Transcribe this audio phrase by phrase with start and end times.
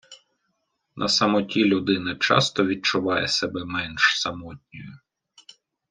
[0.95, 4.99] На самоті людина часто відчуває себе менш самотньою